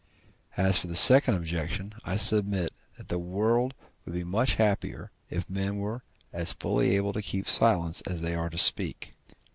As 0.57 0.79
for 0.79 0.87
the 0.87 0.95
second 0.95 1.35
objection, 1.35 1.93
I 2.03 2.17
submit 2.17 2.73
that 2.97 3.09
the 3.09 3.19
world 3.19 3.75
would 4.03 4.15
be 4.15 4.23
much 4.23 4.55
happier, 4.55 5.11
if 5.29 5.47
men 5.47 5.77
were 5.77 6.01
as 6.33 6.53
fully 6.53 6.95
able 6.95 7.13
to 7.13 7.21
keep 7.21 7.47
silence 7.47 8.01
as 8.07 8.21
they 8.21 8.33
are 8.33 8.49
to 8.49 8.57
speak. 8.57 9.11